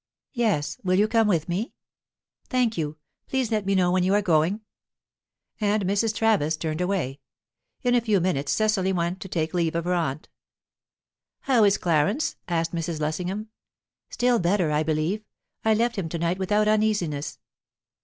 [0.33, 0.79] "Yes.
[0.83, 1.73] Will you come with me?"
[2.49, 2.97] "Thank you.
[3.27, 4.61] Please let me know when you are going."
[5.59, 6.15] And Mrs.
[6.15, 7.19] Travis turned away.
[7.83, 10.27] In a few minutes Cecily went to take leave of her aunt.
[11.41, 12.99] "How is Clarence?" asked Mrs.
[12.99, 13.49] Lessingham.
[14.09, 15.23] "Still better, I believe.
[15.63, 17.37] I left him to night without uneasiness."